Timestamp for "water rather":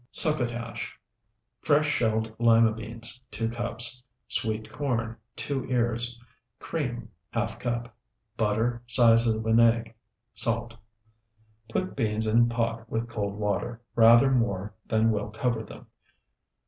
13.35-14.31